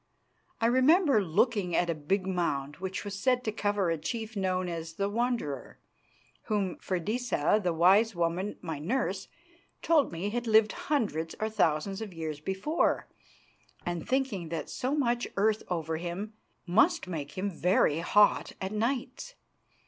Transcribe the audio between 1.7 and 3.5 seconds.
at a big mound which was said